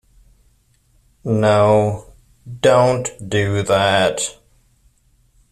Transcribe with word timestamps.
No, 1.23 2.11
don't 2.59 3.11
do 3.29 3.61
that. 3.61 4.19